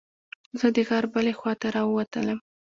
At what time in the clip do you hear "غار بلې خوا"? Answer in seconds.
0.87-1.53